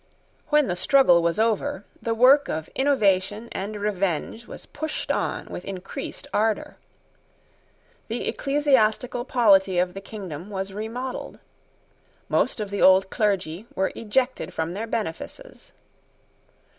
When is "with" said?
5.45-5.63